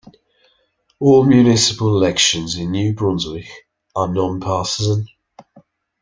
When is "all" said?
0.99-1.25